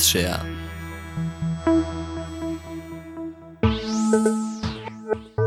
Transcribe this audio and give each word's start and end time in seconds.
Skillshare. 0.00 0.40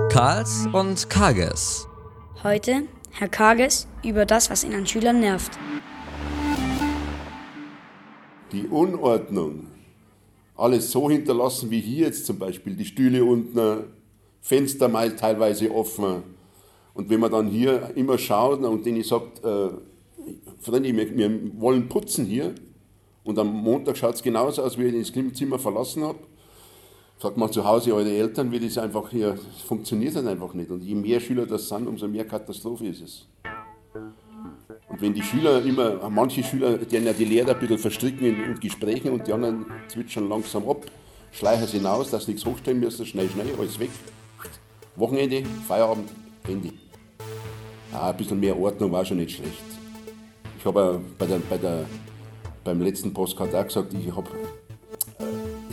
Karls 0.10 0.68
und 0.72 1.10
Kages. 1.10 1.88
Heute 2.44 2.84
Herr 3.12 3.29
Kages 3.29 3.88
über 4.04 4.26
das, 4.26 4.50
was 4.50 4.63
ihn 4.63 4.76
an 4.76 4.86
Schülern 4.86 5.20
nervt. 5.20 5.58
Die 8.52 8.68
Unordnung. 8.68 9.68
Alles 10.55 10.91
so 10.91 11.09
hinterlassen 11.09 11.71
wie 11.71 11.79
hier 11.79 12.05
jetzt 12.05 12.27
zum 12.27 12.38
Beispiel. 12.38 12.75
Die 12.75 12.85
Stühle 12.85 13.25
unten, 13.25 13.85
Fenster 14.41 14.88
mal 14.88 15.15
teilweise 15.15 15.73
offen. 15.73 16.23
Und 16.93 17.09
wenn 17.09 17.20
man 17.20 17.31
dann 17.31 17.47
hier 17.47 17.91
immer 17.95 18.20
schaut 18.20 18.61
und 18.61 18.85
denen 18.85 19.04
sagt, 19.04 19.43
äh, 19.43 19.70
Freunde, 20.59 20.95
wir, 20.95 21.17
wir 21.17 21.59
wollen 21.59 21.89
putzen 21.89 22.25
hier. 22.25 22.54
Und 23.24 23.40
am 23.40 23.48
Montag 23.48 23.98
schaut 23.98 24.16
es 24.16 24.24
genauso 24.24 24.64
aus, 24.64 24.78
wie 24.78 24.86
ich 24.86 25.12
das 25.12 25.34
Zimmer 25.34 25.58
verlassen 25.58 26.04
habe. 26.04 26.20
Sagt 27.20 27.38
man 27.38 27.52
zu 27.52 27.64
Hause, 27.64 27.94
eure 27.94 28.12
Eltern, 28.12 28.52
wie 28.52 28.59
das 28.59 28.77
einfach 28.77 29.09
hier, 29.09 29.38
funktioniert 29.66 30.16
dann 30.16 30.27
einfach 30.27 30.54
nicht. 30.54 30.70
Und 30.72 30.84
je 30.84 30.95
mehr 30.95 31.20
Schüler 31.20 31.45
das 31.45 31.70
sind, 31.70 31.88
umso 31.88 32.08
mehr 32.08 32.26
Katastrophe 32.26 32.88
ist 32.88 33.02
es. 33.02 33.28
Und 34.90 35.02
wenn 35.02 35.14
die 35.14 35.23
Schüler 35.23 35.64
immer, 35.64 36.09
manche 36.09 36.44
Schüler, 36.44 36.78
die 36.78 36.98
ja 36.98 37.14
die 37.14 37.26
Lehrer 37.26 37.52
ein 37.52 37.59
bisschen 37.59 37.78
verstricken 37.78 38.28
in, 38.28 38.59
Gesprächen 38.59 39.12
und 39.12 39.26
die 39.26 39.31
anderen 39.31 39.66
zwitschern 39.88 40.28
langsam 40.28 40.67
ab, 40.67 40.86
schleichen 41.31 41.66
sie 41.66 41.78
hinaus, 41.78 42.12
dass 42.12 42.26
sie 42.26 42.31
nichts 42.34 42.45
hochstellen 42.45 42.80
müssen, 42.80 43.05
schnell, 43.05 43.30
schnell, 43.30 43.48
alles 43.58 43.80
weg. 43.80 43.90
Wochenende, 44.95 45.44
Feierabend, 45.67 46.09
Handy. 46.45 46.73
Ja, 47.92 48.09
ein 48.09 48.17
bisschen 48.17 48.40
mehr 48.40 48.59
Ordnung 48.59 48.92
war 48.92 49.05
schon 49.05 49.17
nicht 49.17 49.38
schlecht. 49.38 49.64
Ich 50.59 50.66
habe 50.66 51.02
bei 51.17 51.26
der, 51.26 51.40
bei 51.50 51.58
der, 51.58 51.86
beim 52.63 52.81
letzten 52.81 53.13
Postcard 53.13 53.53
auch 53.55 53.66
gesagt, 53.66 53.94
ich 53.94 54.16
habe 54.16 54.30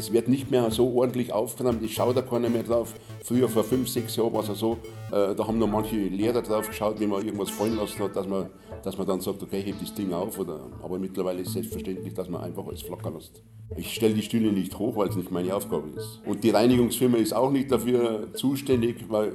es 0.01 0.11
wird 0.13 0.29
nicht 0.29 0.51
mehr 0.51 0.71
so 0.71 0.95
ordentlich 0.95 1.31
aufgenommen, 1.33 1.81
ich 1.85 1.95
schaue 1.95 2.15
da 2.15 2.23
keiner 2.23 2.49
mehr 2.49 2.63
drauf. 2.63 2.95
Früher, 3.23 3.51
vor 3.51 3.65
fünf, 3.65 3.87
sechs 3.87 4.17
Jahren 4.17 4.33
war 4.33 4.49
es 4.49 4.59
so, 4.59 4.79
äh, 5.13 5.35
da 5.35 5.47
haben 5.47 5.59
noch 5.59 5.69
manche 5.69 5.97
Lehrer 5.97 6.41
drauf 6.41 6.69
geschaut, 6.69 6.99
wenn 6.99 7.11
man 7.11 7.23
irgendwas 7.23 7.51
fallen 7.51 7.77
lassen 7.77 7.99
hat, 8.03 8.17
dass 8.17 8.27
man, 8.27 8.49
dass 8.83 8.97
man 8.97 9.07
dann 9.07 9.21
sagt, 9.21 9.43
okay, 9.43 9.61
heb 9.61 9.79
das 9.79 9.93
Ding 9.93 10.13
auf. 10.15 10.39
Oder, 10.39 10.59
aber 10.83 10.99
mittlerweile 10.99 11.43
ist 11.43 11.49
es 11.49 11.55
selbstverständlich, 11.55 12.15
dass 12.15 12.31
man 12.31 12.41
einfach 12.41 12.67
alles 12.67 12.81
flackern 12.81 13.13
lässt. 13.15 13.43
Ich 13.77 13.95
stelle 13.95 14.15
die 14.15 14.23
Stühle 14.23 14.51
nicht 14.51 14.79
hoch, 14.79 14.97
weil 14.97 15.09
es 15.09 15.17
nicht 15.17 15.31
meine 15.31 15.55
Aufgabe 15.55 15.91
ist. 15.95 16.21
Und 16.25 16.43
die 16.43 16.51
Reinigungsfirma 16.51 17.19
ist 17.19 17.35
auch 17.35 17.51
nicht 17.51 17.71
dafür 17.71 18.33
zuständig, 18.33 19.05
weil 19.09 19.35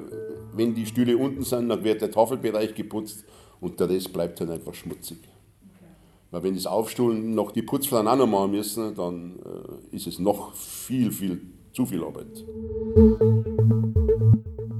wenn 0.54 0.74
die 0.74 0.88
Stühle 0.88 1.16
unten 1.16 1.44
sind, 1.44 1.70
dann 1.70 1.84
wird 1.84 2.02
der 2.02 2.10
Tafelbereich 2.10 2.74
geputzt 2.74 3.24
und 3.62 3.80
der 3.80 3.88
Rest 3.88 4.12
bleibt 4.12 4.42
dann 4.42 4.50
einfach 4.50 4.74
schmutzig. 4.74 5.20
Weil 6.36 6.44
wenn 6.44 6.56
das 6.56 6.66
Aufstuhlen 6.66 7.34
noch 7.34 7.52
die 7.52 7.62
Putzfrauen 7.62 8.10
auch 8.10 8.18
noch 8.18 8.28
machen 8.28 8.52
müssen, 8.52 8.94
dann 8.94 9.40
äh, 9.40 9.96
ist 9.96 10.06
es 10.06 10.20
noch 10.20 10.54
viel, 10.54 11.10
viel 11.10 11.40
zu 11.72 11.86
viel 11.86 12.04
Arbeit. 12.04 12.44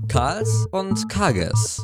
Karls 0.10 0.68
und 0.72 1.08
Kages. 1.08 1.82